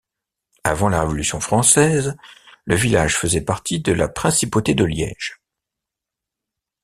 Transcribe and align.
Avant 0.63 0.89
la 0.89 1.01
révolution 1.01 1.39
française, 1.39 2.17
le 2.65 2.73
village 2.73 3.15
faisait 3.15 3.45
partie 3.45 3.81
de 3.81 3.91
la 3.91 4.07
Principauté 4.07 4.73
de 4.73 4.83
Liège. 4.83 5.39